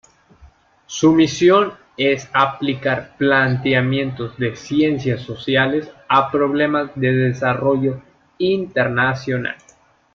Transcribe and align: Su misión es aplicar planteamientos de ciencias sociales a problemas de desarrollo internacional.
Su 0.87 1.11
misión 1.13 1.73
es 1.95 2.27
aplicar 2.33 3.15
planteamientos 3.19 4.35
de 4.39 4.55
ciencias 4.55 5.21
sociales 5.21 5.91
a 6.09 6.31
problemas 6.31 6.89
de 6.95 7.13
desarrollo 7.13 8.01
internacional. 8.39 9.57